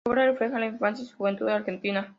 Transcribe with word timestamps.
Su 0.03 0.09
obra 0.13 0.25
refleja 0.31 0.57
la 0.57 0.65
infancia 0.65 1.05
y 1.05 1.09
juventud 1.13 1.47
argentina. 1.47 2.09